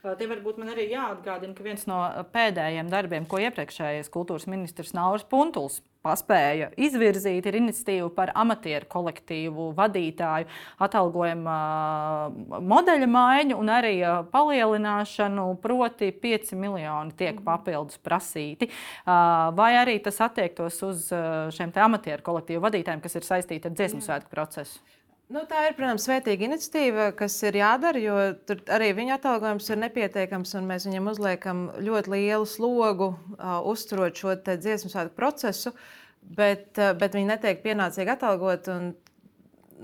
[0.00, 1.98] Tie varbūt man arī jāatgādina, ka viens no
[2.32, 9.70] pēdējiem darbiem, ko iepriekšējais kultūras ministrs Nauris Puntuls paspēja izvirzīt, ir iniciatīva par amatieru kolektīvu
[9.76, 10.48] vadītāju
[10.86, 11.56] atalgojuma
[12.72, 13.94] modeļa maiņu un arī
[14.32, 17.44] palielināšanu, proti 5 miljoni tiek mhm.
[17.46, 18.70] papildus prasīti.
[19.06, 21.10] Vai arī tas attiektos uz
[21.56, 24.80] šiem amatieru kolektīvu vadītājiem, kas ir saistīti ar dziesmu svētku procesu?
[25.30, 28.14] Nu, tā ir, protams, svētīga iniciatīva, kas ir jādara, jo
[28.48, 34.18] tur arī viņa atalgojums ir nepietiekams, un mēs viņam uzliekam ļoti lielu slogu, uh, uzturot
[34.18, 35.70] šo dziesmu svētku procesu,
[36.18, 38.66] bet, uh, bet viņi netiek pienācīgi atalgot.
[38.74, 38.90] Un,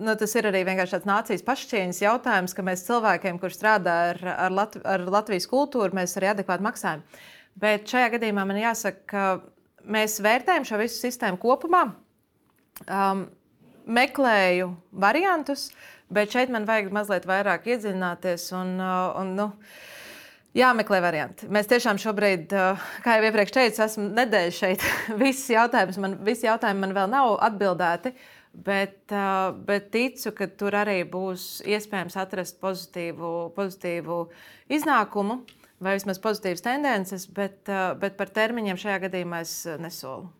[0.03, 4.23] nu, tas ir arī vienkārši tāds nācijas pašcieņas jautājums, ka mēs cilvēkiem, kuriem strādā ar,
[4.35, 7.07] ar, Latv ar Latvijas kultūru, mēs arī adekvāti maksājam.
[7.63, 11.87] Bet šajā gadījumā man jāsaka, ka mēs vērtējam šo visu sistēmu kopumā.
[12.91, 13.29] Um,
[13.87, 15.71] meklēju variantus,
[16.13, 18.49] bet šeit man vajag mazliet vairāk iedziļināties.
[18.59, 19.51] Un, uh, un, nu,
[20.57, 21.51] Jāmeklē varianti.
[21.53, 24.87] Mēs tiešām šobrīd, uh, kā jau iepriekš teicu, esmu nedēļa šeit.
[25.23, 28.15] Visi jautājumi man, visi jautājumi man vēl nav atbildēti,
[28.65, 34.23] bet, uh, bet ticu, ka tur arī būs iespējams atrast pozitīvu, pozitīvu
[34.73, 35.43] iznākumu.
[35.77, 37.69] vai vismaz pozitīvas tendences, bet,
[38.01, 40.31] bet par termiņiem šajā gadījumā es nesolu.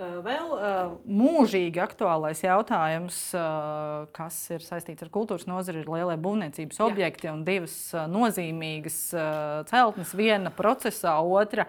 [0.00, 6.80] Vēl uh, mūžīgi aktuālais jautājums, uh, kas ir saistīts ar kultūras nozari, ir lielie būvniecības
[6.86, 7.34] objekti Jā.
[7.36, 7.76] un divas
[8.08, 9.00] nozīmīgas
[9.68, 11.68] celtnes, viena procesā, otra.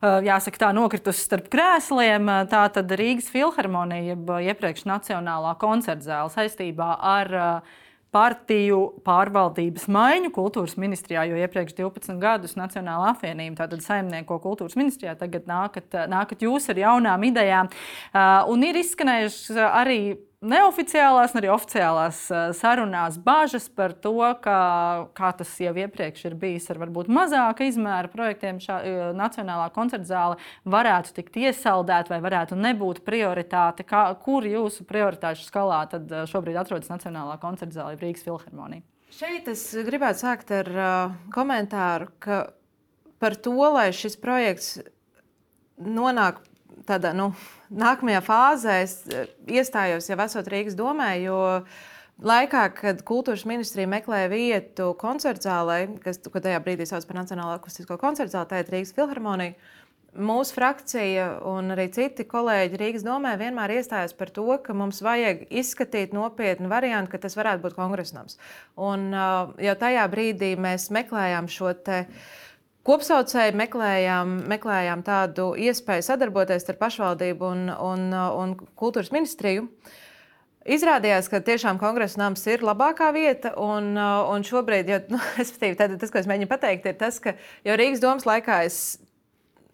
[0.00, 2.28] Jāsaka, tā nokritusi starp krēsliem.
[2.52, 7.76] Tā tad Rīgas filharmonija, jeb iepriekš Nacionālā koncerta zāle saistībā ar uh,
[8.14, 15.16] partiju pārvaldības maiņu kultūras ministrijā, jo iepriekš 12 gadus Nacionāla apvienība, tātad saimnieko kultūras ministrijā,
[15.18, 17.68] tagad nākat, nākat jūs ar jaunām idejām.
[17.68, 20.00] Uh, un ir izskanējuši arī
[20.44, 22.18] neoficiālās, arī oficiālās
[22.58, 24.58] sarunās bažas par to, ka,
[25.16, 28.78] kā tas jau iepriekš ir bijis ar varbūt mazāka izmēra projektiem, šā
[29.16, 33.86] Nacionālā koncerta zāle varētu tikt iesaldēta vai varētu nebūt prioritāte.
[33.88, 38.84] Kā, kur jūsu prioritāšu skalā tad šobrīd atrodas Nacionālā koncerta zāle Rīgas filharmonija?
[39.16, 42.10] Šeit es gribētu sākt ar uh, komentāru
[43.22, 44.74] par to, lai šis projekts
[45.80, 46.42] nonāk
[46.88, 47.30] tādā nu,
[47.70, 51.38] nākamajā fāzē es eh, iestājos jau esot Rīgas domē, jo
[52.22, 58.50] laikā, kad kultūras ministrija meklēja vietu koncertzālē, kas tajā brīdī sauc par Nacionālo akustisko koncertzāli,
[58.50, 59.58] tā ir Rīgas filharmonija.
[60.16, 65.42] Mūsu frakcija un arī citi kolēģi Rīgas domē vienmēr iestājās par to, ka mums vajag
[65.52, 68.38] izskatīt nopietnu variantu, ka tas varētu būt kongresnams.
[68.80, 72.24] Un uh, jau tajā brīdī mēs meklējām šo te uh,
[72.86, 79.66] kopsaucēji meklējām, meklējām tādu iespēju sadarboties ar pašvaldību un, un, un kultūras ministriju.
[80.66, 83.52] Izrādījās, ka tiešām kongresa nams ir labākā vieta.
[83.62, 88.02] Un, un šobrīd, jo, nu, tas, ko es mēģinu pateikt, ir tas, ka jau Rīgas
[88.02, 88.80] domas laikā es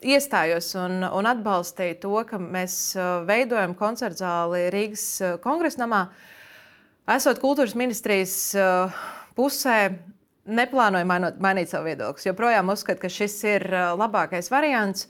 [0.02, 2.76] iestājos un, un atbalstīju to, ka mēs
[3.28, 5.06] veidojam koncertu zāli Rīgas
[5.44, 6.02] kongresa namā.
[7.12, 8.36] Esot kultūras ministrijas
[9.36, 9.78] pusē,
[10.48, 12.28] neplānoju mainot, mainīt savu viedokli.
[12.30, 15.06] Joprojām uzskatu, ka šis ir uh, labākais variants.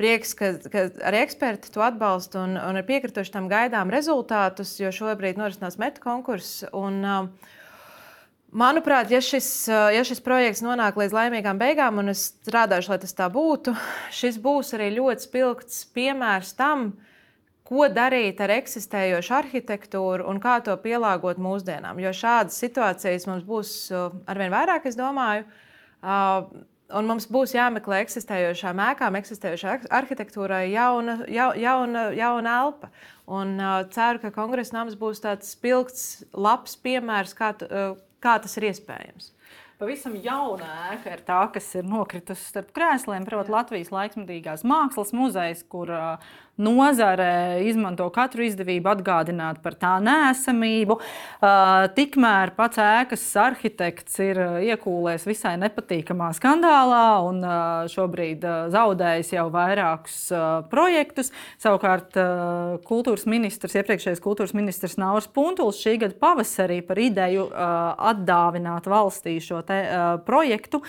[0.00, 4.88] Prieks, ka, ka arī eksperti to atbalsta un, un ir piekrituši tam gaidām rezultātus, jo
[4.96, 6.64] šobrīd norisinās metu konkurss.
[6.72, 7.56] Un, uh,
[8.50, 12.98] Manuprāt, ja šis, uh, ja šis projekts nonāk līdz laimīgām beigām, un es strādāšu, lai
[13.04, 13.76] tas tā būtu,
[14.22, 17.09] šis būs arī ļoti spilgts piemērs tam, uh,
[17.70, 22.00] ko darīt ar eksistējošu arhitektūru un kā to pielāgot mūsdienām.
[22.02, 23.70] Jo šādas situācijas mums būs
[24.26, 25.46] arvien vairāk, es domāju.
[26.90, 32.90] Un mums būs jāmeklē eksistējošām ēkām, eksistējošai arhitektūrai jauna, ja, jauna, jauna elpa.
[33.30, 38.58] Un uh, ceru, ka kongresa nams būs tāds spilgts, labs piemērs, kā, uh, kā tas
[38.58, 39.30] ir iespējams.
[39.80, 45.62] Pavisam jauna ēka ir tā, kas ir nokritusi starp krēsliem, proti, Latvijas laikmatīgās mākslas muzejs,
[45.72, 45.88] kur
[46.60, 50.96] nozare izmanto katru izdevību atgādināt par tā nēsamību.
[51.40, 59.34] Uh, tikmēr pats ēkas arhitekts ir uh, iekūlējis visai nepatīkamā skandālā un uh, šobrīd zaudējis
[59.34, 60.18] jau vairākus
[60.70, 61.30] projektus.
[61.60, 62.16] Savukārt
[62.86, 69.60] kultūras ministrs, iepriekšējais kultūras ministrs Nauris Puntuls šī gada pavasarī par ideju atdāvināt valstī šo
[69.66, 69.78] te,
[70.26, 70.82] projektu,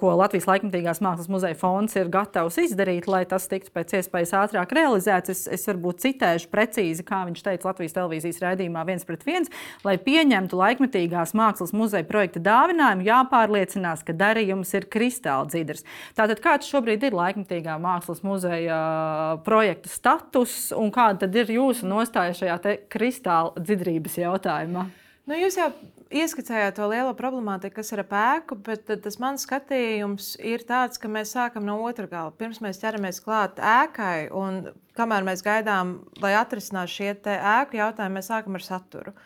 [0.00, 4.74] ko Latvijas laikmatīgās mākslas muzeja fonds ir gatavs izdarīt, lai tas tiktu pēc iespējas ātrāk
[4.76, 5.30] realizēts realizēts.
[5.30, 9.50] Es, es varbūt citēšu precīzi, kā viņš teica Latvijas televīzijas raidījumā viens pret viens,
[9.84, 15.84] lai pieņemtu laikmetīgās mākslas muzeja projekta dāvinājumu, jāpārliecinās, ka darījums ir kristāla dzidrs.
[16.16, 22.78] Tātad kāds šobrīd ir laikmetīgā mākslas muzeja projekta status un kāda ir jūsu nostāja šajā
[22.92, 24.88] kristāla dzidrības jautājumā?
[25.26, 25.72] Nu, jūs jau
[26.14, 31.10] ieskicējāt to lielo problemātiku, kas ir ap ēku, bet tas mans skatījums ir tāds, ka
[31.10, 32.34] mēs sākam no otra gala.
[32.38, 38.30] Pirms mēs ķeramies klāt ēkai, un kamēr mēs gaidām, lai atrisinās šie ēku jautājumi, mēs
[38.32, 39.16] sākam ar saturu.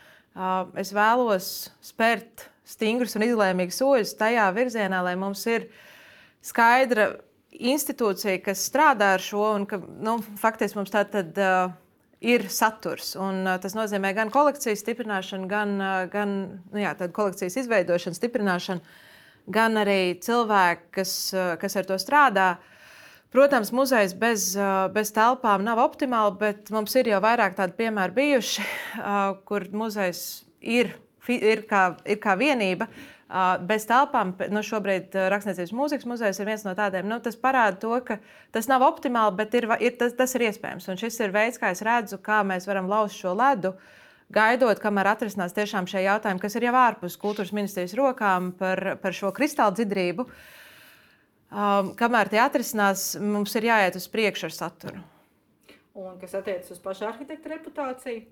[0.78, 1.50] Es vēlos
[1.84, 5.68] spērt stingrus un izlēmīgus soļus tajā virzienā, lai mums ir
[6.46, 7.12] skaidra
[7.50, 11.36] institūcija, kas strādā ar šo, un ka nu, faktiski mums tā tad.
[11.36, 11.78] Uh,
[12.20, 13.14] ir saturs.
[13.18, 16.34] Un, uh, tas nozīmē gan kolekcijas stiprināšanu, gan, uh, gan
[16.70, 18.98] nu, jā, kolekcijas izveidošanu, stiprināšanu,
[19.50, 22.50] gan arī cilvēku, kas, uh, kas ar to strādā.
[23.30, 24.56] Protams, muzejs bez,
[24.90, 28.64] bez telpām nav optimāli, bet mums ir jau vairāk tādu piemēru bijuši,
[29.46, 30.22] kur muzejs
[30.58, 30.90] ir,
[31.30, 32.88] ir, kā, ir kā vienība.
[33.62, 37.06] Bez telpām, nu, šobrīd Rakstniecības mūzikas muzejs ir viens no tādiem.
[37.06, 38.16] Nu, tas parāda to, ka
[38.50, 40.88] tas nav optimāli, bet ir, ir, tas, tas ir iespējams.
[40.90, 43.76] Un šis ir veids, kā es redzu, kā mēs varam lauzt šo ledu.
[44.34, 49.14] Gaidot, kamēr atrisinās tiešām šie jautājumi, kas ir jau ārpus kultūras ministrijas rokām par, par
[49.14, 55.02] šo kristāla dzidrību, um, kamēr tie atrisinās, mums ir jāiet uz priekšu ar saturu.
[55.98, 58.22] Un kas attiecas uz pašu arhitektu reputāciju?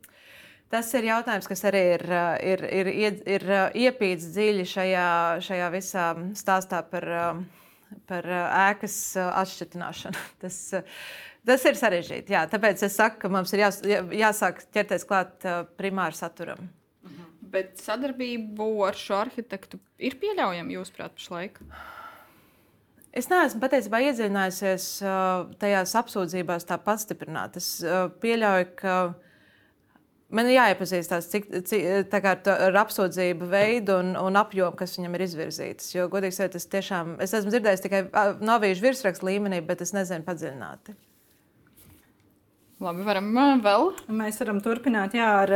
[0.69, 2.03] Tas ir jautājums, kas arī ir,
[2.45, 3.45] ir, ir, ir, ir
[3.87, 5.09] iepīts dziļi šajā,
[5.47, 7.07] šajā visā stāstā par,
[8.11, 8.29] par
[8.69, 10.25] ēkas atšķirtināšanu.
[10.43, 10.59] Tas,
[11.49, 12.35] tas ir sarežģīti.
[12.37, 13.79] Jā, tāpēc es saku, ka mums ir jās,
[14.13, 15.47] jāsāk ķerties klāt
[15.81, 16.67] primāra saturam.
[17.07, 17.31] Mhm.
[17.55, 21.63] Bet sadarbību ar šo arhitektu ir pieļaujama, jūsuprāt, pašlaik?
[23.17, 24.91] Es neesmu patiesībā iedziļinājusies
[25.59, 27.65] tajās apsūdzībās tā pastiprināti.
[27.65, 27.71] Es
[28.21, 28.99] pieļauju, ka
[30.29, 31.85] Man ir jāiepazīstās cik, cik,
[32.21, 35.89] kā, ar apsūdzību veidu un, un apjomu, kas viņam ir izvirzītas.
[35.95, 38.03] Jo, godīgi sakot, es tiešām es esmu dzirdējis tikai
[38.45, 40.99] novīšu virsrakstu līmenī, bet es nezinu padziļināti.
[42.85, 43.33] Labi, varam
[43.65, 43.89] vēl.
[44.21, 45.55] Mēs varam turpināt jā, ar,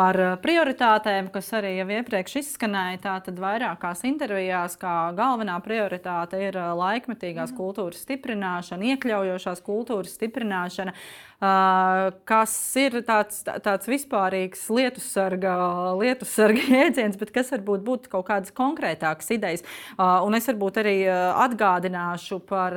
[0.00, 3.00] ar prioritātēm, kas arī jau iepriekš izskanēja.
[3.06, 10.96] Tātad vairākās intervijās, kā galvenā prioritāte ir laikmetīgās kultūras stiprināšana, iekļaujošās kultūras stiprināšana.
[10.96, 15.54] Uh, kas ir tāds, tāds vispārīgs lietu sarga,
[15.96, 19.64] lietu sarga jēdziens, bet kas varbūt būtu kaut kādas konkrētākas idejas.
[19.96, 22.76] Un es varbūt arī atgādināšu par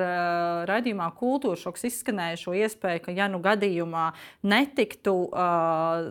[0.70, 4.12] raidījumā kultūra šoks izskanējušo iespēju, ka ja nu gadījumā
[4.48, 5.16] netiktu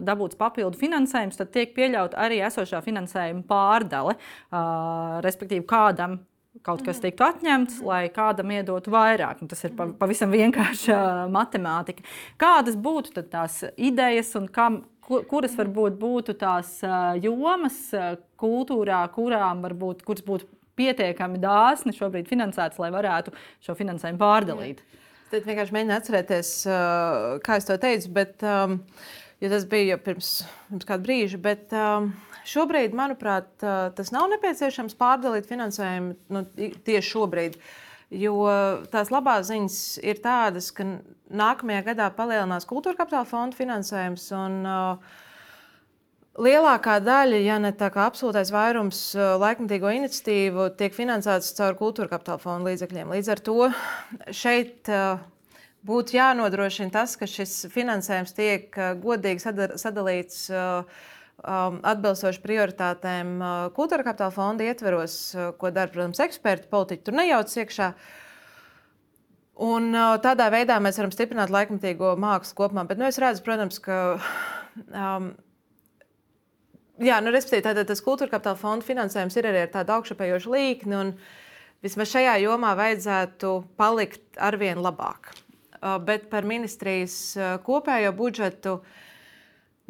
[0.05, 4.19] dabūts papildu finansējums, tad tiek pieļaut arī esošā finansējuma pārdale,
[5.25, 6.21] respektīvi kādam
[6.63, 9.41] kaut kas tiktu atņemts, lai kādam iedotu vairāk.
[9.43, 10.99] Un tas ir pavisam vienkārša
[11.33, 12.05] matemātika.
[12.41, 16.79] Kādas būtu tās idejas un kam, kuras varbūt būtu tās
[17.25, 17.79] jomas
[18.41, 23.35] kultūrā, kurām varbūt, kuras būtu pietiekami dāsni šobrīd finansētas, lai varētu
[23.65, 24.85] šo finansējumu pārdalīt?
[25.33, 26.49] Tad vienkārši mēģinu atcerēties,
[27.45, 28.77] kā es to teicu, bet um,
[29.51, 31.41] tas bija pirms, pirms kāda brīža.
[31.43, 37.59] Bet, um, Šobrīd, manuprāt, tas nav nepieciešams pārdalīt finansējumu nu, tieši šobrīd.
[38.13, 38.35] Jo
[38.93, 40.85] tās labās ziņas ir tādas, ka
[41.33, 44.27] nākamajā gadā palielinās kultūra kapitāla fonda finansējums.
[44.37, 45.21] Un, uh,
[46.33, 49.01] Lielākā daļa, ja ne tā kā absolūtais vairums
[49.41, 53.13] laikmatīgo iniciatīvu, tiek finansēts caur kultūra kapitāla fonda līdzekļiem.
[53.13, 53.57] Līdz ar to
[54.33, 55.21] šeit uh,
[55.87, 59.43] būtu jānodrošina tas, ka šis finansējums tiek godīgi
[59.81, 60.47] sadalīts.
[60.53, 61.09] Uh,
[61.43, 67.19] um, atbilstoši prioritātēm uh, kultūra kapitāla fonda ietveros, uh, ko dara, protams, eksperti, politiķi tur
[67.19, 67.93] nejaucas iekšā.
[69.63, 72.87] Un, uh, tādā veidā mēs varam stiprināt laikmatīgo mākslu kopumā.
[72.89, 74.03] Bet nu, es redzu, protams, ka.
[74.91, 75.33] Um,
[77.03, 81.01] Jā, nu, tātad tas kultūra kapitāla fonda finansējums ir arī ar tādu augšupejošu līkni,
[81.83, 85.33] vismaz šajā jomā vajadzētu palikt arvien labāk.
[85.83, 88.77] Uh, bet par ministrijas uh, kopējo budžetu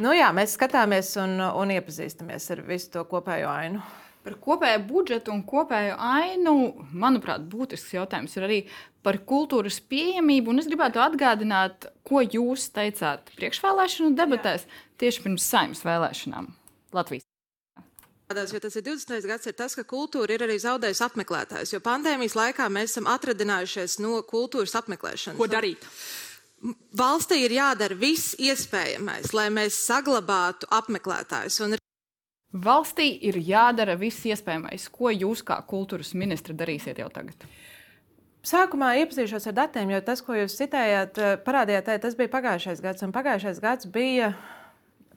[0.01, 3.83] Nu, jā, mēs skatāmies un, un iepazīstamies ar visu to kopējo ainu.
[4.25, 6.55] Par kopējo budžetu un kopējo ainu,
[7.05, 8.59] manuprāt, būtisks jautājums ir arī
[9.05, 10.55] par kultūras pieejamību.
[10.55, 14.81] Un es gribētu atgādināt, ko jūs teicāt priekšvēlēšanu debatēs Jā.
[15.03, 16.49] tieši pirms saimnes vēlēšanām
[16.97, 17.32] Latvijas.
[18.55, 19.29] Jo tas ir 20.
[19.29, 21.75] gads, ir tas, ka kultūra ir arī zaudējusi apmeklētājus.
[21.75, 25.39] Jo pandēmijas laikā mēs esam atradinājušies no kultūras apmeklēšanas.
[25.41, 25.87] Ko darīt?
[26.95, 31.59] Valstī ir jādara viss iespējamais, lai mēs saglabātu apmeklētājus.
[31.67, 31.77] Un...
[32.53, 34.87] Valstī ir jādara viss iespējamais.
[34.93, 37.47] Ko jūs kā kultūras ministra darīsiet jau tagad?
[38.43, 43.05] Sākumā iepazīšos ar datiem, jo tas, ko jūs citējāt, eh, parādījāt, tas bija pagājušais gads.
[43.07, 44.33] Un pagājušais gads bija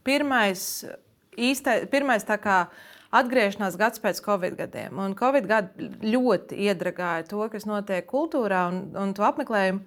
[0.05, 0.85] pirmais,
[1.33, 2.67] īstai, pirmais kā,
[3.15, 4.99] atgriešanās gads pēc Covid gadiem.
[5.01, 9.83] Un Covid gadi ļoti iedragāja to, kas notiek kultūrā un, un to apmeklējumu.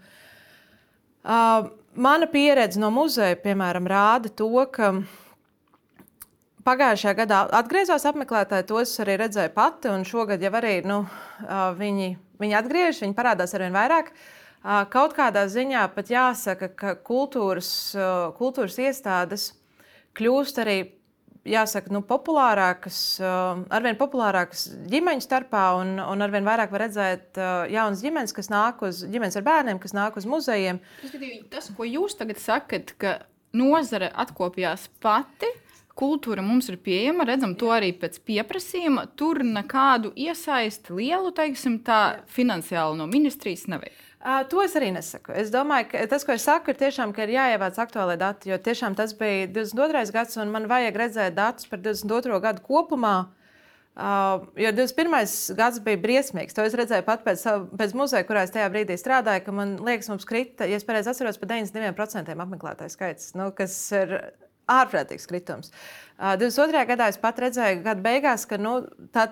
[1.29, 4.93] Uh, mana pieredze no muzeja, piemēram, rāda to, ka
[6.69, 12.11] pagājušajā gadā atgriezās apmeklētāji, tos arī redzēju pati, un šogad jau arī nu, uh, viņi,
[12.41, 14.13] viņi atgriežas, viņi parādās arvien vairāk.
[14.59, 19.53] Uh, kaut kādā ziņā pat jāsaka, ka kultūras, uh, kultūras iestādes
[20.19, 20.79] kļūst arī
[21.49, 27.65] jāsaka, nu, populārākas, uh, arvien populārākas ģimeņu starpā, un, un arvien vairāk var redzēt uh,
[27.73, 30.81] jaunas ģimenes, kas nāk uz ģimenes ar bērniem, kas nāk uz muzejiem.
[31.53, 33.19] Tas, ko jūs tagad sakat, ka
[33.57, 35.51] nozare atkopjās pati.
[35.99, 39.09] Kultūra mums ir pieejama, redzam to arī pēc pieprasījuma.
[39.19, 44.08] Tur nekādu iesaisti lielu, teiksim, tā finansiāli no ministrijas nevajag.
[44.19, 45.31] Uh, to es arī nesaku.
[45.39, 48.51] Es domāju, ka tas, ko es saku, ir tiešām, ka ir jāievāc aktuālai dati.
[48.51, 50.11] Jo tiešām tas bija 22.
[50.15, 52.41] gads, un man vajag redzēt datus par 22.
[52.43, 53.29] gadu kopumā.
[53.99, 55.55] Uh, jo 21.
[55.59, 56.57] gads bija briesmīgs.
[56.59, 57.47] To es redzēju pat pēc,
[57.79, 61.15] pēc muzeja, kurā es tajā brīdī strādāju, ka man liekas, mums krita, ja es pareizi
[61.15, 64.19] atceros, par 92% apmeklētāju skaits, nu, kas ir
[64.71, 65.71] ārprātīgs kritums.
[66.19, 66.85] Uh, 22.
[66.91, 68.81] gadā es pat redzēju, gada beigās, ka nu,
[69.15, 69.31] tā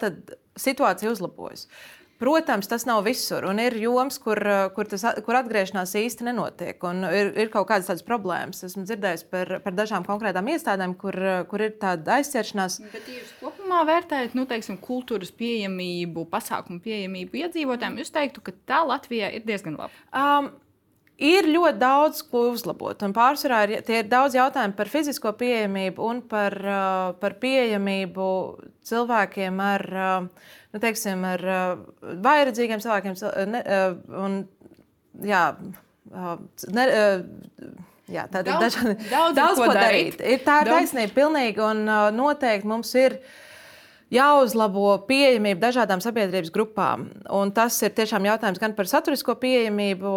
[0.62, 1.66] situācija uzlabojas.
[1.66, 4.40] Uh, Protams, tas nav visur, un ir joms, kur,
[4.72, 6.86] kur, tas, kur atgriešanās īsti nenotiek.
[7.12, 8.62] Ir, ir kaut kādas tādas problēmas.
[8.64, 11.18] Esmu dzirdējis par, par dažām konkrētām iestādēm, kur,
[11.50, 12.78] kur ir tāda aizķeršanās.
[12.94, 18.80] Bet jūs kopumā vērtējat nu, teiksim, kultūras pieejamību, pasākumu pieejamību iedzīvotājiem, jūs teiktu, ka tā
[18.88, 19.92] Latvijā ir diezgan laba?
[20.08, 20.54] Um,
[21.16, 23.00] Ir ļoti daudz ko uzlabot.
[23.06, 28.26] Un pārsvarā ir, ir daudz jautājumu par fizisko pieejamību un par, uh, par pieejamību
[28.84, 31.64] cilvēkiem ar, uh, nu, teiksim, ar uh,
[32.26, 33.16] vairedzīgiem cilvēkiem.
[33.48, 33.62] Ne,
[34.26, 34.36] un,
[35.24, 35.42] jā,
[36.76, 36.86] ne,
[38.12, 40.20] jā, tā ir daudz, dažādi, daudz, daudz ko darīt.
[40.20, 40.20] darīt.
[40.20, 41.64] Ir, tā ir taisnība, pilnīgi.
[41.64, 41.84] Un
[42.18, 43.16] noteikti mums ir
[44.12, 47.08] jāuzlabo pieejamība dažādām sabiedrības grupām.
[47.32, 50.14] Un tas ir tiešām jautājums gan par saturisko pieejamību,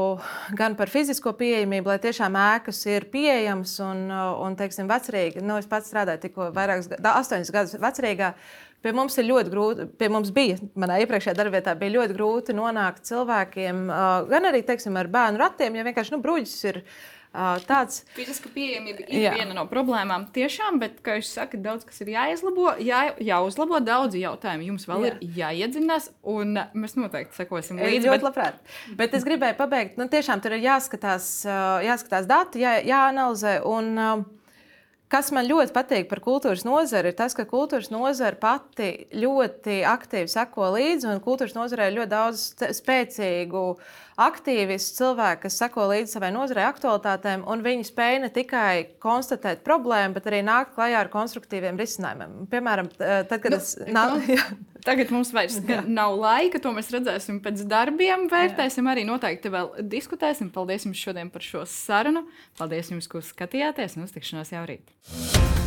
[0.60, 5.42] gan par fizisko pieejamību, lai tiešām ēkas ir pieejamas un, un teiksim, vecrīgi.
[5.42, 8.34] Nu, es pats strādāju tikko vairākus, astoņus gadus vecrīgā.
[8.80, 13.04] Pie mums ir ļoti grūti, pie mums bija, manā iepriekšējā darbvietā, bija ļoti grūti nonākt
[13.10, 13.90] cilvēkiem,
[14.30, 19.04] gan arī teiksim, ar bērnu ratiem, jo vienkārši nu, bruģis ir ielikās Tāds fiziska pieejamība
[19.06, 19.34] ir jā.
[19.38, 20.26] viena no problēmām.
[20.34, 23.78] Tiešām, bet, kā jūs sakat, daudz kas ir jāizlabo, jā, jāuzlabo.
[23.86, 25.12] Daudzi jautājumi jums vēl jā.
[25.12, 28.10] ir jāiedzinās, un mēs noteikti sekosim līdzi.
[28.10, 28.26] Ļoti bet...
[28.26, 28.74] labprāt.
[28.98, 31.30] Bet es gribēju pabeigt, nu, tiešām tur ir jāskatās,
[31.86, 33.60] jāskatās dati, jā, jāanalizē.
[33.70, 34.26] Un,
[35.10, 40.30] Kas man ļoti patīk par kultūras nozari, ir tas, ka kultūras nozara pati ļoti aktīvi
[40.30, 42.44] seko līdzi, un kultūras nozarē ir ļoti daudz
[42.78, 43.64] spēcīgu
[44.20, 50.18] aktīvistu cilvēku, kas seko līdzi savai nozarei aktualitātēm, un viņi spēj ne tikai konstatēt problēmu,
[50.18, 52.50] bet arī nākt klajā ar konstruktīviem risinājumiem.
[52.52, 54.40] Piemēram, tad, kad nu, es nāku.
[54.88, 55.82] Tagad mums vairs Jā.
[55.84, 58.96] nav laika, to mēs redzēsim pēc darbiem, vērtēsim Jā.
[58.96, 60.54] arī noteikti vēl diskutēsim.
[60.56, 62.24] Paldies jums šodien par šo sarunu.
[62.60, 65.59] Paldies jums, ka skatījāties un uztikšanos jau rīt.